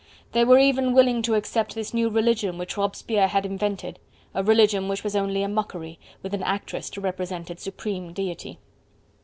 They 0.31 0.43
were 0.43 0.57
even 0.57 0.95
willing 0.95 1.21
to 1.21 1.35
accept 1.35 1.75
this 1.75 1.93
new 1.93 2.09
religion 2.09 2.57
which 2.57 2.75
Robespierre 2.75 3.27
had 3.27 3.45
invented: 3.45 3.99
a 4.33 4.43
religion 4.43 4.87
which 4.87 5.03
was 5.03 5.15
only 5.15 5.43
a 5.43 5.47
mockery, 5.47 5.99
with 6.23 6.33
an 6.33 6.41
actress 6.41 6.89
to 6.89 7.01
represent 7.01 7.51
its 7.51 7.61
supreme 7.61 8.11
deity. 8.11 8.57